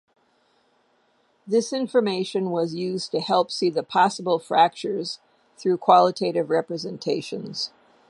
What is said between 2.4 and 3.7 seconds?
was used to help see